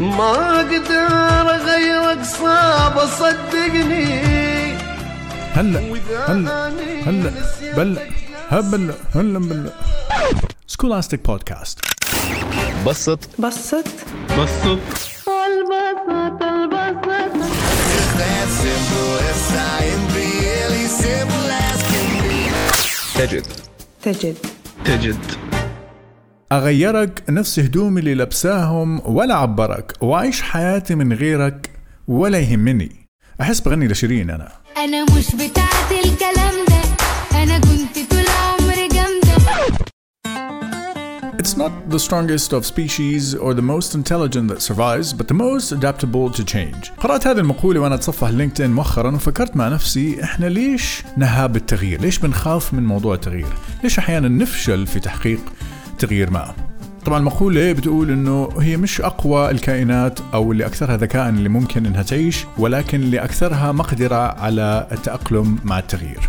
ما 0.00 0.60
أقدر 0.60 1.64
غيرك 1.64 2.22
صعب 2.24 3.06
صدقني 3.06 4.74
هلا 5.54 5.80
هلا 6.28 6.68
هلا 7.06 7.32
بل 7.76 7.98
هبل 8.50 8.94
هلا 9.14 9.38
بل. 9.38 9.70
سكولاستيك 10.66 11.26
بودكاست 11.26 11.78
بسط. 12.86 13.18
بسط. 13.38 13.84
بسط. 14.38 14.78
البسط 15.28 16.42
البسط. 16.42 17.50
تجد. 23.14 23.46
تجد. 24.02 24.36
تجد. 24.84 25.49
أغيرك 26.52 27.22
نفس 27.28 27.58
هدومي 27.58 28.00
اللي 28.00 28.14
لبساهم 28.14 29.00
ولا 29.04 29.34
عبرك 29.34 29.92
وأعيش 30.00 30.42
حياتي 30.42 30.94
من 30.94 31.12
غيرك 31.12 31.70
ولا 32.08 32.38
يهمني 32.38 33.06
أحس 33.40 33.60
بغني 33.60 33.88
لشيرين 33.88 34.30
أنا 34.30 34.48
أنا 34.76 35.04
مش 35.04 35.34
بتاعت 35.34 35.92
الكلام 36.04 36.54
ده 36.68 36.80
أنا 37.42 37.58
كنت 37.58 38.10
طول 38.10 38.24
عمري 38.28 38.88
جامدة 38.88 39.30
It's 41.42 41.56
not 41.56 41.72
the 41.94 41.98
strongest 41.98 42.52
of 42.52 42.66
species 42.66 43.34
or 43.34 43.54
the 43.54 43.66
most 43.74 43.94
intelligent 44.00 44.46
that 44.52 44.60
survives, 44.60 45.08
but 45.18 45.26
the 45.26 45.38
most 45.48 45.72
adaptable 45.72 46.30
to 46.38 46.44
change. 46.44 46.90
قرأت 46.98 47.26
هذه 47.26 47.38
المقولة 47.38 47.80
وأنا 47.80 47.94
أتصفح 47.94 48.28
لينكدين 48.28 48.70
مؤخرا 48.70 49.10
وفكرت 49.10 49.56
مع 49.56 49.68
نفسي 49.68 50.24
إحنا 50.24 50.46
ليش 50.46 51.02
نهاب 51.16 51.56
التغيير؟ 51.56 52.00
ليش 52.00 52.18
بنخاف 52.18 52.74
من 52.74 52.82
موضوع 52.82 53.14
التغيير؟ 53.14 53.46
ليش 53.82 53.98
أحيانا 53.98 54.28
نفشل 54.28 54.86
في 54.86 55.00
تحقيق 55.00 55.40
تغيير 56.00 56.30
ما؟ 56.30 56.54
طبعا 57.06 57.18
المقولة 57.18 57.72
بتقول 57.72 58.10
إنه 58.10 58.48
هي 58.60 58.76
مش 58.76 59.00
أقوى 59.00 59.50
الكائنات 59.50 60.18
أو 60.34 60.52
اللي 60.52 60.66
أكثرها 60.66 60.96
ذكاء 60.96 61.28
اللي 61.28 61.48
ممكن 61.48 61.86
إنها 61.86 62.02
تعيش 62.02 62.44
ولكن 62.58 63.00
اللي 63.00 63.18
أكثرها 63.24 63.72
مقدرة 63.72 64.40
على 64.40 64.86
التأقلم 64.92 65.58
مع 65.64 65.78
التغيير. 65.78 66.20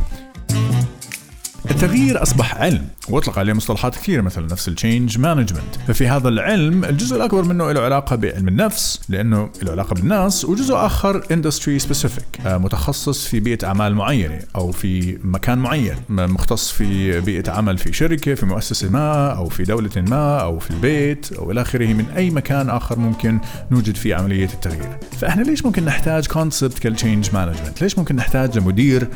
التغيير 1.71 2.23
أصبح 2.23 2.55
علم 2.55 2.87
وأطلق 3.09 3.39
عليه 3.39 3.53
مصطلحات 3.53 3.95
كثيرة 3.95 4.21
مثل 4.21 4.45
نفس 4.45 4.67
ال 4.67 4.74
change 4.74 5.17
management 5.17 5.75
ففي 5.87 6.07
هذا 6.07 6.29
العلم 6.29 6.85
الجزء 6.85 7.15
الأكبر 7.15 7.43
منه 7.43 7.71
له 7.71 7.81
علاقة 7.81 8.15
بعلم 8.15 8.47
النفس 8.47 9.01
لأنه 9.09 9.49
له 9.63 9.71
علاقة 9.71 9.93
بالناس 9.93 10.45
وجزء 10.45 10.75
آخر 10.75 11.23
industry 11.31 11.79
specific 11.79 12.25
متخصص 12.45 13.25
في 13.25 13.39
بيئة 13.39 13.67
أعمال 13.67 13.95
معينة 13.95 14.39
أو 14.55 14.71
في 14.71 15.17
مكان 15.23 15.57
معين. 15.57 15.95
مختص 16.09 16.71
في 16.71 17.21
بيئة 17.21 17.51
عمل 17.51 17.77
في 17.77 17.93
شركة 17.93 18.33
في 18.35 18.45
مؤسسة 18.45 18.89
ما 18.89 19.31
أو 19.31 19.49
في 19.49 19.63
دولة 19.63 19.89
ما 19.95 20.37
أو 20.41 20.59
في 20.59 20.71
البيت 20.71 21.33
أو 21.33 21.51
إلى 21.51 21.61
آخره. 21.61 21.93
من 21.93 22.05
أي 22.15 22.29
مكان 22.29 22.69
آخر 22.69 22.99
ممكن 22.99 23.39
نوجد 23.71 23.95
فيه 23.95 24.15
عملية 24.15 24.49
التغيير. 24.53 24.97
فإحنا 25.19 25.43
ليش 25.43 25.65
ممكن 25.65 25.85
نحتاج 25.85 26.27
concept 26.27 26.79
كال 26.79 26.92
change 26.92 27.29
management 27.33 27.81
ليش 27.81 27.97
ممكن 27.97 28.15
نحتاج 28.15 28.57
لمدير 28.57 29.07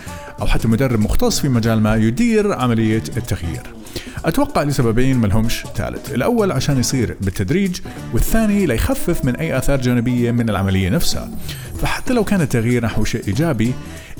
أو 0.41 0.47
حتى 0.47 0.67
مدرب 0.67 0.99
مختص 0.99 1.39
في 1.39 1.49
مجال 1.49 1.81
ما 1.81 1.95
يدير 1.95 2.53
عملية 2.53 3.03
التغيير؟ 3.17 3.75
أتوقع 4.25 4.63
لسببين 4.63 5.17
ملهمش 5.17 5.63
ثالث. 5.75 6.11
الأول 6.11 6.51
عشان 6.51 6.79
يصير 6.79 7.15
بالتدريج 7.21 7.79
والثاني 8.13 8.65
ليخفف 8.65 9.25
من 9.25 9.35
أي 9.35 9.57
آثار 9.57 9.81
جانبية 9.81 10.31
من 10.31 10.49
العملية 10.49 10.89
نفسها. 10.89 11.29
فحتى 11.81 12.13
لو 12.13 12.23
كان 12.23 12.41
التغيير 12.41 12.85
نحو 12.85 13.03
شيء 13.03 13.21
إيجابي 13.27 13.73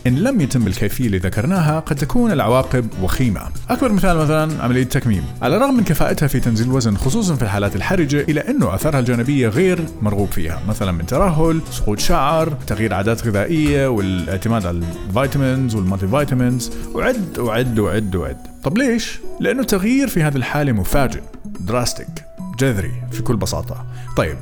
إن 0.08 0.16
لم 0.16 0.42
يتم 0.42 0.64
بالكيفية 0.64 1.06
اللي 1.06 1.18
ذكرناها 1.18 1.80
قد 1.80 1.96
تكون 1.96 2.32
العواقب 2.32 2.88
وخيمة. 3.02 3.42
أكبر 3.70 3.92
مثال 3.92 4.18
مثلا 4.18 4.64
عملية 4.64 4.84
التكميم 4.84 5.24
على 5.42 5.56
الرغم 5.58 5.78
من 5.78 5.84
كفاءتها 5.84 6.28
في 6.28 6.40
تنزيل 6.40 6.68
الوزن 6.68 6.98
خصوصا 6.98 7.36
في 7.36 7.42
الحالات 7.42 7.76
الحرجة 7.76 8.22
إلا 8.22 8.50
أنه 8.50 8.76
أثارها 8.76 9.00
الجانبية 9.00 9.48
غير 9.48 9.86
مرغوب 10.02 10.28
فيها 10.28 10.62
مثلا 10.68 10.92
من 10.92 11.06
ترهل 11.06 11.62
سقوط 11.72 12.00
شعر 12.00 12.50
تغيير 12.68 12.94
عادات 12.94 13.28
غذائية 13.28 13.88
والاعتماد 13.88 14.66
على 14.66 14.82
ال 15.10 15.16
vitamins 15.16 15.64
وال 15.64 15.76
multivitamins. 15.76 16.72
وعد 16.94 17.40
وعد 17.40 17.80
وعد 17.80 18.16
وعد 18.16 18.38
طب 18.64 18.78
ليش؟ 18.78 19.20
لأنه 19.40 19.62
التغيير 19.62 20.08
في 20.08 20.24
هذه 20.24 20.36
الحالة 20.36 20.72
مفاجئ 20.72 21.22
drastic 21.60 22.24
جذري 22.60 22.94
في 23.12 23.22
كل 23.22 23.36
بساطة. 23.36 23.86
طيب 24.18 24.38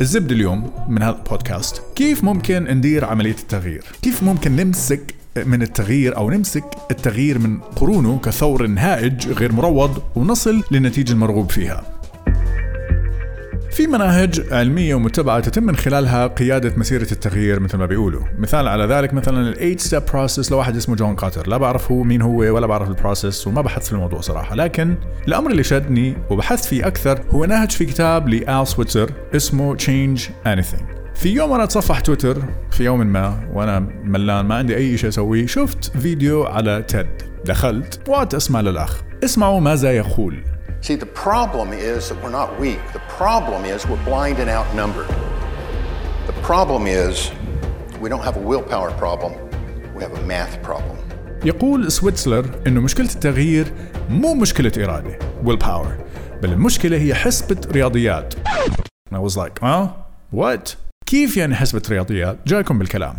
الزبد 0.00 0.32
اليوم 0.32 0.70
من 0.88 1.02
هذا 1.02 1.16
البودكاست. 1.16 1.82
كيف 1.94 2.24
ممكن 2.24 2.64
ندير 2.64 3.04
عملية 3.04 3.30
التغيير؟ 3.30 3.84
كيف 4.02 4.22
ممكن 4.22 4.56
نمسك 4.56 5.14
من 5.46 5.62
التغيير 5.62 6.16
أو 6.16 6.30
نمسك 6.30 6.64
التغيير 6.90 7.38
من 7.38 7.60
قرونه 7.60 8.18
كثور 8.18 8.66
هائج 8.66 9.28
غير 9.28 9.52
مروض 9.52 10.02
ونصل 10.16 10.62
للنتيجة 10.70 11.12
المرغوب 11.12 11.50
فيها؟ 11.50 11.95
في 13.76 13.86
مناهج 13.86 14.52
علمية 14.52 14.94
ومتبعة 14.94 15.40
تتم 15.40 15.62
من 15.62 15.76
خلالها 15.76 16.26
قيادة 16.26 16.72
مسيرة 16.76 17.12
التغيير 17.12 17.60
مثل 17.60 17.78
ما 17.78 17.86
بيقولوا. 17.86 18.22
مثال 18.38 18.68
على 18.68 18.84
ذلك 18.84 19.14
مثلا 19.14 19.48
ال 19.48 19.54
8 19.54 19.76
step 19.76 20.10
process 20.10 20.50
لواحد 20.50 20.76
اسمه 20.76 20.96
جون 20.96 21.16
كوتر. 21.16 21.48
لا 21.48 21.56
بعرف 21.56 21.92
هو 21.92 22.02
مين 22.02 22.22
هو 22.22 22.38
ولا 22.38 22.66
بعرف 22.66 22.88
ال 22.88 22.95
process 22.95 23.46
وما 23.46 23.60
بحث 23.60 23.86
في 23.86 23.92
الموضوع 23.92 24.20
صراحة. 24.20 24.54
لكن 24.54 24.94
الأمر 25.28 25.50
اللي 25.50 25.62
شدني 25.64 26.16
وبحثت 26.30 26.64
فيه 26.64 26.86
أكثر 26.86 27.20
هو 27.30 27.44
نهج 27.44 27.70
في 27.70 27.84
كتاب 27.84 28.28
لآل 28.28 28.66
سويتزر 28.66 29.10
اسمه 29.36 29.76
Change 29.76 30.20
Anything. 30.46 30.84
في 31.14 31.28
يوم 31.28 31.52
أنا 31.52 31.64
اتصفح 31.64 32.00
تويتر 32.00 32.42
في 32.70 32.84
يوم 32.84 33.06
ما 33.06 33.48
وأنا 33.52 33.78
ملان 34.04 34.46
ما 34.46 34.54
عندي 34.54 34.76
أي 34.76 34.98
شيء 34.98 35.08
أسويه 35.08 35.46
شفت 35.46 35.96
فيديو 35.98 36.44
على 36.44 36.84
تيد. 36.88 37.22
دخلت 37.44 38.08
وقعدت 38.08 38.34
اسمع 38.34 38.60
للأخ. 38.60 39.02
اسمعوا 39.24 39.60
ماذا 39.60 39.92
يقول. 39.92 40.42
See, 40.82 40.98
the 41.06 41.12
problem 41.28 41.68
is 41.72 42.00
that 42.08 42.16
we're 42.22 42.36
not 42.42 42.50
weak. 42.60 42.82
The 42.92 43.04
problem 43.24 43.64
is 43.64 43.86
we're 43.86 44.04
blind 44.04 44.38
and 44.42 44.50
outnumbered. 44.58 45.10
The 46.26 46.36
problem 46.50 46.86
is 46.86 47.30
we 48.02 48.08
don't 48.10 48.24
have 48.28 48.36
a 48.36 48.44
willpower 48.50 48.90
problem, 49.04 49.32
we 49.96 50.02
have 50.02 50.14
a 50.22 50.22
math 50.32 50.62
problem. 50.62 50.96
يقول 51.44 51.92
سويتسلر 51.92 52.46
إنه 52.66 52.80
مشكلة 52.80 53.06
التغيير 53.06 53.72
مو 54.10 54.34
مشكلة 54.34 54.72
إرادة 54.84 55.18
will 55.44 55.56
power 55.56 55.96
بل 56.42 56.52
المشكلة 56.52 56.98
هي 56.98 57.14
حسبة 57.14 57.56
رياضيات. 57.72 58.34
I 59.14 59.18
was 59.18 59.36
like 59.36 59.60
huh? 59.60 59.88
What? 60.32 60.76
كيف 61.06 61.36
يعني 61.36 61.54
حسبة 61.54 61.82
رياضيات؟ 61.90 62.38
جايكم 62.46 62.78
بالكلام. 62.78 63.16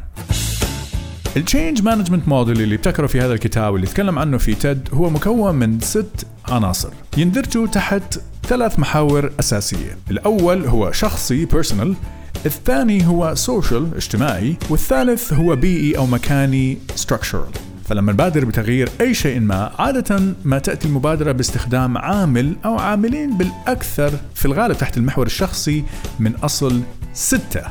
ال 1.37 1.44
change 1.44 1.81
management 1.81 2.27
model 2.27 2.61
اللي 2.61 2.75
ابتكره 2.75 3.07
في 3.07 3.21
هذا 3.21 3.33
الكتاب 3.33 3.73
واللي 3.73 3.87
تكلم 3.87 4.19
عنه 4.19 4.37
في 4.37 4.55
TED 4.55 4.89
هو 4.93 5.09
مكون 5.09 5.55
من 5.55 5.79
ست 5.79 6.27
عناصر. 6.49 6.89
يندرجوا 7.17 7.67
تحت 7.67 8.19
ثلاث 8.47 8.79
محاور 8.79 9.31
أساسية. 9.39 9.97
الأول 10.11 10.65
هو 10.65 10.91
شخصي 10.91 11.47
personal 11.47 11.95
الثاني 12.45 13.07
هو 13.07 13.35
social 13.35 13.95
اجتماعي 13.95 14.57
والثالث 14.69 15.33
هو 15.33 15.55
بيئي 15.55 15.97
أو 15.97 16.05
مكاني 16.05 16.77
structural. 16.95 17.57
فلما 17.85 18.11
نبادر 18.11 18.45
بتغيير 18.45 18.89
أي 19.01 19.13
شيء 19.13 19.39
ما 19.39 19.71
عادة 19.79 20.19
ما 20.45 20.59
تأتي 20.59 20.87
المبادرة 20.87 21.31
باستخدام 21.31 21.97
عامل 21.97 22.55
أو 22.65 22.77
عاملين 22.77 23.37
بالأكثر 23.37 24.11
في 24.35 24.45
الغالب 24.45 24.77
تحت 24.77 24.97
المحور 24.97 25.25
الشخصي 25.25 25.83
من 26.19 26.35
أصل 26.35 26.81
ستة. 27.13 27.61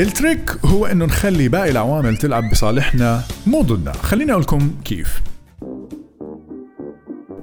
التريك 0.00 0.50
هو 0.64 0.86
إنه 0.86 1.04
نخلي 1.04 1.48
باقي 1.48 1.70
العوامل 1.70 2.16
تلعب 2.16 2.50
بصالحنا 2.50 3.22
مو 3.46 3.62
ضدنا. 3.62 3.92
خليني 3.92 4.32
أقول 4.32 4.42
لكم 4.42 4.70
كيف. 4.84 5.20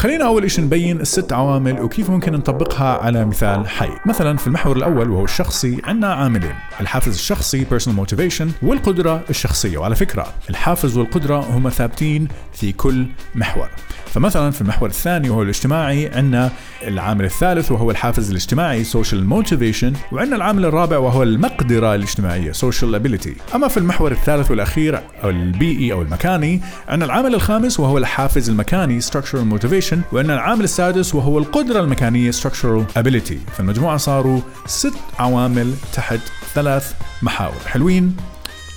خلينا 0.04 0.26
أول 0.26 0.44
إشي 0.44 0.62
نبين 0.62 1.02
الست 1.02 1.34
عوامل 1.34 1.82
وكيف 1.82 2.10
ممكن 2.10 2.34
نطبقها 2.34 2.98
على 2.98 3.26
مثال 3.26 3.68
حي. 3.70 3.90
مثلا 4.06 4.38
في 4.38 4.48
المحور 4.48 4.78
الأول 4.78 5.10
وهو 5.10 5.24
الشخصي 5.24 5.82
عندنا 5.84 6.14
عاملين 6.14 6.56
الحافز 6.82 7.14
الشخصي 7.14 7.66
personal 7.66 8.08
motivation 8.08 8.46
والقدرة 8.62 9.24
الشخصية. 9.30 9.78
وعلى 9.78 9.96
فكرة 9.96 10.34
الحافز 10.50 10.98
والقدرة 10.98 11.40
هما 11.40 11.70
ثابتين 11.70 12.28
في 12.54 12.72
كل 12.72 13.06
محور. 13.36 13.70
فمثلا 14.14 14.52
في 14.52 14.62
المحور 14.62 14.90
الثاني 14.90 15.30
وهو 15.30 15.42
الاجتماعي 15.42 16.08
عندنا 16.08 16.52
العامل 16.82 17.26
الثالث 17.26 17.72
وهو 17.72 17.92
الحافز 17.92 18.30
الاجتماعي 18.30 18.86
social 18.86 19.30
motivation 19.32 20.12
وعندنا 20.12 20.36
العامل 20.36 20.66
الرابع 20.66 20.98
وهو 20.98 21.24
المقدرة 21.24 21.96
الاجتماعية 21.96 22.52
social 22.52 23.00
ability. 23.02 23.56
أما 23.56 23.68
في 23.68 23.78
المحور 23.78 24.12
الثالث 24.12 24.52
والأخير 24.52 25.02
أو 25.24 25.30
البيئي 25.30 25.94
أو 25.94 26.02
المكاني 26.02 26.62
عندنا 26.88 27.06
العامل 27.06 27.36
الخامس 27.36 27.80
وهو 27.80 27.98
الحافز 27.98 28.50
المكاني 28.50 29.02
structural 29.02 29.54
motivation 29.54 29.98
وعندنا 30.12 30.34
العامل 30.34 30.64
السادس 30.64 31.16
وهو 31.16 31.38
القدرة 31.38 31.80
المكانية 31.80 32.32
structural 32.32 33.00
ability. 33.00 33.52
فالمجموعة 33.58 33.98
صاروا 33.98 34.42
ست 34.66 34.94
عوامل 35.20 35.74
تحت 35.94 36.20
ثلاث 36.54 36.94
محاور. 37.22 37.60
حلوين؟ 37.68 38.16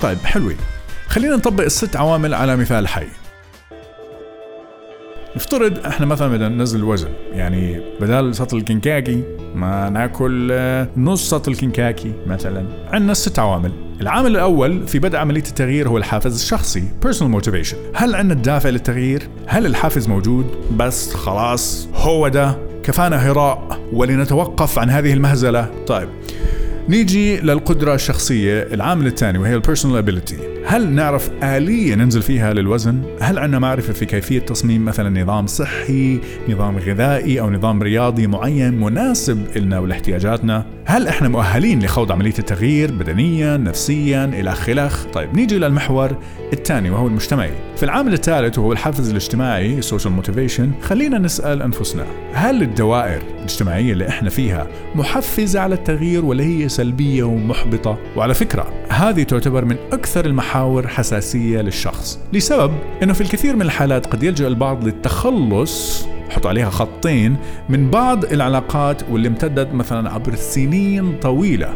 طيب 0.01 0.19
حلوين. 0.19 0.57
خلينا 1.09 1.37
نطبق 1.37 1.65
الست 1.65 1.97
عوامل 1.97 2.35
على 2.35 2.57
مثال 2.57 2.89
حي. 2.89 3.26
نفترض 5.37 5.87
إحنا 5.87 6.07
مثلا 6.07 6.29
بدنا 6.29 6.49
ننزل 6.49 6.85
وزن 6.85 7.09
يعني 7.33 7.81
بدل 8.01 8.35
سطل 8.35 8.57
الكنكاكي 8.57 9.23
ما 9.55 9.91
ناكل 9.91 10.49
آه، 10.53 10.89
نص 10.97 11.31
سطل 11.31 11.57
كنكاكي 11.57 12.13
مثلا. 12.27 12.67
عندنا 12.93 13.15
ست 13.15 13.39
عوامل. 13.39 13.73
العامل 14.01 14.31
الأول 14.31 14.87
في 14.87 14.99
بدء 14.99 15.17
عملية 15.17 15.41
التغيير 15.41 15.89
هو 15.89 15.99
الحافز 15.99 16.35
الشخصي 16.43 16.85
personal 17.07 17.43
motivation. 17.43 17.77
هل 17.95 18.15
عندنا 18.15 18.35
الدافع 18.35 18.69
للتغيير؟ 18.69 19.29
هل 19.47 19.67
الحافز 19.67 20.09
موجود؟ 20.09 20.47
بس 20.77 21.15
خلاص 21.15 21.89
هو 21.95 22.29
ده. 22.29 22.59
كفانا 22.83 23.31
هراء 23.31 23.81
ولنتوقف 23.93 24.79
عن 24.79 24.91
هذه 24.91 25.13
المهزلة. 25.13 25.71
طيب 25.87 26.09
نيجي 26.89 27.37
للقدرة 27.37 27.95
الشخصية 27.95 28.63
العامل 28.63 29.07
الثاني 29.07 29.39
وهي 29.39 29.55
ال 29.55 29.59
personal 29.59 29.97
ability 29.97 30.37
هل 30.67 30.91
نعرف 30.91 31.31
آلية 31.43 31.95
ننزل 31.95 32.23
فيها 32.23 32.53
للوزن؟ 32.53 33.03
هل 33.21 33.39
عندنا 33.39 33.59
معرفة 33.59 33.93
في 33.93 34.07
كيفية 34.07 34.39
تصميم 34.39 34.85
مثلا 34.85 35.23
نظام 35.23 35.47
صحي، 35.47 36.21
نظام 36.49 36.79
غذائي 36.79 37.41
أو 37.41 37.51
نظام 37.51 37.83
رياضي 37.83 38.27
معين 38.27 38.81
مناسب 38.81 39.57
لنا 39.57 39.79
ولإحتياجاتنا؟ 39.79 40.76
هل 40.89 41.09
إحنا 41.09 41.29
مؤهلين 41.29 41.83
لخوض 41.83 42.13
عملية 42.13 42.35
التغيير 42.39 42.93
بدنيا، 42.93 43.57
نفسيا، 43.57 44.25
إلى 44.25 44.55
آخره؟ 44.55 45.05
طيب 45.05 45.35
نيجي 45.35 45.59
للمحور 45.59 46.17
الثاني 46.53 46.91
وهو 46.91 47.07
المجتمعي. 47.07 47.51
في 47.77 47.83
العامل 47.83 48.13
الثالث 48.13 48.59
وهو 48.59 48.73
الحافز 48.73 49.11
الاجتماعي 49.11 49.79
ال 49.79 49.84
social 49.84 50.13
motivation 50.13 50.73
خلينا 50.83 51.19
نسأل 51.19 51.63
أنفسنا 51.63 52.07
هل 52.33 52.63
الدوائر 52.63 53.23
الاجتماعية 53.39 53.93
اللي 53.93 54.09
إحنا 54.09 54.31
فيها 54.31 54.67
محفزة 54.95 55.61
على 55.61 55.75
التغيير 55.75 56.25
ولا 56.25 56.45
هي 56.45 56.69
سلبية 56.69 57.23
ومحبطة؟ 57.23 57.99
وعلى 58.17 58.35
فكرة 58.35 58.73
هذه 58.89 59.23
تعتبر 59.23 59.65
من 59.65 59.77
أكثر 59.93 60.27
المحاور 60.27 60.89
حساسية 60.89 61.61
للشخص 61.61 62.19
لسبب 62.33 62.73
أنه 63.03 63.13
في 63.13 63.21
الكثير 63.21 63.57
من 63.57 63.63
الحالات 63.63 64.07
قد 64.07 64.23
يلجأ 64.23 64.47
البعض 64.47 64.85
للتخلص 64.85 66.07
حط 66.31 66.47
عليها 66.47 66.71
خطين 66.71 67.37
من 67.69 67.91
بعض 67.91 68.25
العلاقات 68.25 69.03
واللي 69.11 69.29
امتدت 69.29 69.75
مثلا 69.75 70.11
عبر 70.11 70.35
سنين 70.35 71.19
طويلة 71.19 71.75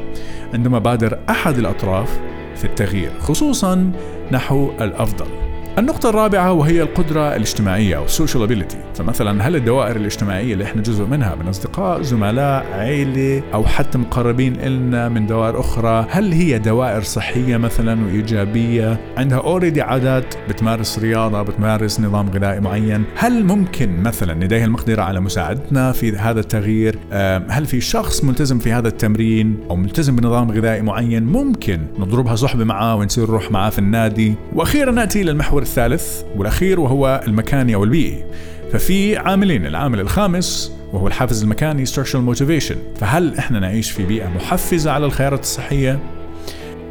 عندما 0.55 0.79
بادر 0.79 1.19
أحد 1.31 1.59
الأطراف 1.59 2.21
في 2.57 2.65
التغيير 2.65 3.11
خصوصا 3.21 3.93
نحو 4.33 4.71
الأفضل. 4.81 5.50
النقطة 5.79 6.09
الرابعة 6.09 6.53
وهي 6.53 6.83
القدرة 6.83 7.37
الاجتماعية 7.37 7.97
أو 7.97 8.07
social 8.07 8.49
ability 8.49 8.77
فمثلا 8.95 9.49
هل 9.49 9.57
الدوائر 9.57 9.97
الاجتماعية 9.97 10.53
اللي 10.53 10.65
إحنا 10.65 10.83
جزء 10.83 11.05
منها 11.05 11.35
من 11.35 11.49
أصدقاء 11.49 12.03
زملاء 12.03 12.67
عيلة 12.73 13.43
أو 13.55 13.65
حتى 13.65 13.99
مقربين 13.99 14.57
إلنا 14.61 15.09
من 15.09 15.27
دوائر 15.27 15.61
أخرى 15.61 16.07
هل 16.11 16.33
هي 16.33 16.59
دوائر 16.59 17.03
صحية 17.03 17.57
مثلا 17.57 18.05
وإيجابية؟ 18.05 19.01
عندها 19.17 19.39
اوريدي 19.39 19.83
عادات 19.83 20.35
بتمارس 20.49 20.99
رياضة 20.99 21.43
بتمارس 21.43 22.01
نظام 22.01 22.31
غذائي 22.31 22.61
معين. 22.61 23.05
هل 23.17 23.45
ممكن 23.45 24.03
مثلا 24.03 24.45
لديها 24.45 24.65
المقدرة 24.65 25.03
على 25.03 25.21
مساعدتنا 25.21 25.93
في 25.93 26.17
هذا 26.17 26.41
التغيير؟ 26.41 26.99
هل 27.49 27.67
في 27.67 27.81
شخص 27.81 28.25
ملتزم 28.25 28.59
في 28.59 28.73
هذا 28.73 28.89
التمرين 28.89 29.57
أو 29.71 29.77
ملتزم 29.77 30.17
بنظام 30.17 30.51
غذائي 30.51 30.83
معين 30.83 31.25
ممكن 31.25 31.81
نضربها 31.99 32.35
صحبة 32.37 32.65
معاه 32.65 32.97
ونصير 32.97 33.27
نروح 33.27 33.51
معاه 33.53 33.71
في 33.71 33.79
النادي؟ 33.79 34.35
وأخيرا 34.55 34.91
نأتي 34.93 35.23
للمحور 35.23 35.60
الثالث 35.63 36.23
والأخير 36.37 36.81
وهو 36.81 37.21
المكاني 37.27 37.75
أو 37.75 37.85
البيئي. 37.85 38.25
ففي 38.73 39.17
عاملين 39.17 39.67
العامل 39.67 40.01
الخامس 40.01 40.73
وهو 40.93 41.07
الحافز 41.07 41.43
المكاني 41.43 41.87
structural 41.87 42.35
motivation. 42.35 42.75
فهل 42.97 43.39
إحنا 43.39 43.61
نعيش 43.61 43.91
في 43.91 44.07
بيئة 44.07 44.29
محفزة 44.29 44.91
على 44.91 45.07
الخيارات 45.07 45.41
الصحية؟ 45.41 45.99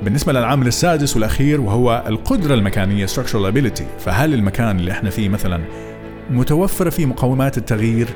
بالنسبة 0.04 0.33
للعامل 0.33 0.68
السادس 0.68 1.16
والأخير 1.16 1.62
وهو 1.62 2.04
القدرة 2.07 2.54
المكانية 2.54 3.06
structural 3.06 3.54
ability. 3.54 3.83
فهل 4.00 4.33
المكان 4.33 4.80
اللي 4.80 4.92
إحنا 4.92 5.10
فيه 5.10 5.30
مثلا 5.30 5.62
متوفرة 6.30 6.89
فيه 6.89 7.06
مقومات 7.06 7.57
التغيير؟ 7.57 8.07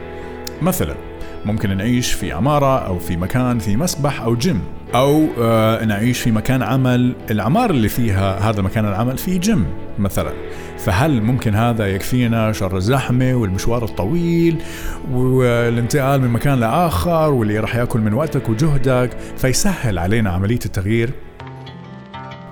مثلا 0.61 0.95
ممكن 1.45 1.77
نعيش 1.77 2.13
في 2.13 2.31
عمارة 2.31 2.77
أو 2.85 2.99
في 2.99 3.17
مكان 3.17 3.59
في 3.59 3.75
مسبح 3.77 4.21
أو 4.21 4.35
جيم 4.35 4.61
أو 4.95 5.27
آه 5.41 5.85
نعيش 5.85 6.19
في 6.19 6.31
مكان 6.31 6.61
عمل 6.63 7.15
العمارة 7.31 7.71
اللي 7.71 7.89
فيها 7.89 8.49
هذا 8.49 8.61
مكان 8.61 8.85
العمل 8.85 9.17
فيه 9.17 9.39
جيم 9.39 9.65
مثلا. 9.99 10.31
فهل 10.77 11.21
ممكن 11.21 11.55
هذا 11.55 11.87
يكفينا 11.87 12.51
شر 12.51 12.77
الزحمة 12.77 13.35
والمشوار 13.35 13.83
الطويل 13.83 14.61
والانتقال 15.11 16.21
من 16.21 16.29
مكان 16.29 16.59
لآخر 16.59 17.33
واللي 17.33 17.59
راح 17.59 17.75
يأكل 17.75 17.99
من 17.99 18.13
وقتك 18.13 18.49
وجهدك 18.49 19.09
فيسهل 19.37 19.99
علينا 19.99 20.29
عملية 20.29 20.59
التغيير؟ 20.65 21.09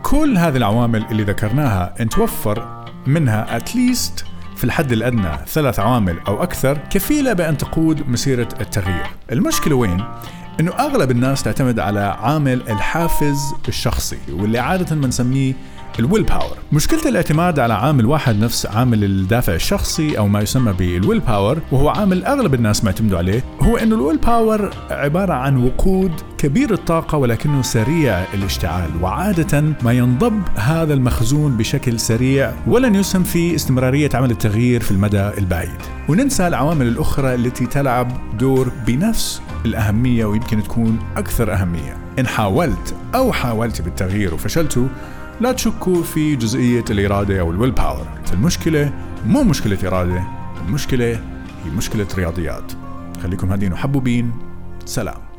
كل 0.04 0.38
هذه 0.38 0.58
العوامل 0.58 1.06
اللي 1.12 1.24
ذكرناها 1.24 1.94
ان 2.00 2.10
توفر 2.10 2.86
منها 3.08 3.58
اتليست 3.58 4.26
في 4.62 4.68
الحد 4.68 4.92
الأدنى 4.92 5.38
ثلاث 5.48 5.80
عوامل 5.80 6.20
أو 6.28 6.44
أكثر 6.44 6.78
كفيلة 6.90 7.34
بأن 7.34 7.58
تقود 7.58 8.10
مسيرة 8.10 8.48
التغيير. 8.62 9.06
المشكلة 9.32 9.76
وين؟ 9.76 10.04
إنه 10.60 10.72
أغلب 10.72 11.12
الناس 11.12 11.44
تعتمد 11.44 11.80
على 11.80 12.00
عامل 12.00 12.62
الحافز 12.70 13.40
الشخصي 13.68 14.18
واللي 14.30 14.60
عادة 14.60 14.96
بنسميه 14.96 15.54
ال 16.00 16.24
willpower 16.24 16.58
مشكلة 16.72 17.10
الاعتماد 17.10 17.60
على 17.60 17.74
عامل 17.74 18.06
واحد 18.06 18.40
نفس 18.40 18.66
عامل 18.66 19.04
الدافع 19.04 19.54
الشخصي 19.54 20.18
أو 20.18 20.28
ما 20.28 20.42
يسمى 20.42 20.74
بال 20.74 21.20
willpower 21.20 21.60
وهو 21.72 21.90
عامل 21.90 22.26
أغلب 22.26 22.54
الناس 22.54 22.84
معتمدوا 22.84 23.18
عليه 23.18 23.44
هو 23.62 23.78
أنه 23.78 23.96
ال 23.96 24.18
willpower 24.18 24.70
عبارة 24.90 25.34
عن 25.34 25.64
وقود 25.66 26.12
كبير 26.38 26.74
الطاقة 26.74 27.18
ولكنه 27.18 27.62
سريع 27.62 28.24
الاشتعال 28.34 28.90
وعادة 29.02 29.64
ما 29.84 29.92
ينضب 29.92 30.42
هذا 30.56 30.94
المخزون 30.94 31.58
بشكل 31.58 32.00
سريع 32.00 32.54
ولن 32.68 32.96
يسهم 32.96 33.24
في 33.24 33.56
استمرارية 33.56 34.10
عمل 34.14 34.32
التغيير 34.32 34.82
في 34.82 34.92
المدى 34.92 35.30
البعيد. 35.38 35.82
وننسى 36.10 36.48
العوامل 36.48 36.88
الأخرى 36.88 37.36
التي 37.36 37.66
تلعب 37.66 38.38
دور 38.38 38.72
بنفس 38.88 39.42
الأهمية 39.66 40.26
ويمكن 40.26 40.64
تكون 40.64 41.00
أكثر 41.18 41.54
أهمية. 41.54 41.98
إن 42.20 42.28
حاولت 42.28 42.96
أو 43.16 43.32
حاولت 43.32 43.82
بالتغيير 43.82 44.34
وفشلتوا 44.34 44.88
لا 45.42 45.52
تشكوا 45.52 46.04
في 46.04 46.36
جزئية 46.36 46.86
الإرادة 46.90 47.40
أو 47.40 47.52
الويل 47.52 47.72
باور. 47.72 48.08
المشكلة 48.34 48.94
مو 49.26 49.44
مشكلة 49.44 49.78
إرادة 49.88 50.24
المشكلة 50.68 51.12
هي 51.66 51.72
مشكلة 51.78 52.08
رياضيات. 52.16 52.72
خليكم 53.24 53.52
هادين 53.52 53.74
وحبوبين. 53.74 54.32
سلام. 54.86 55.31